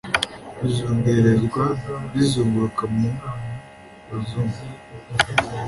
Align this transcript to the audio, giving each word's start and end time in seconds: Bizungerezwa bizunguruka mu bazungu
Bizungerezwa 0.61 1.63
bizunguruka 2.13 2.83
mu 2.97 3.09
bazungu 4.07 4.59